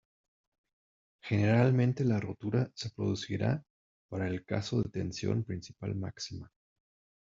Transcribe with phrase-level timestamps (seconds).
[1.23, 3.63] Generalmente la rotura se producirá
[4.09, 6.51] para el caso de tensión principal máxima.